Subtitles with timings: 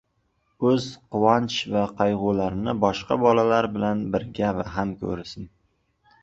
[0.69, 5.47] o‘z quvonch va qayg‘ularini boshqa bolalar bilan birga baham ko‘rsin.